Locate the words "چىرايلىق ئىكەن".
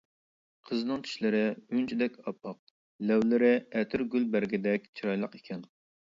5.01-5.63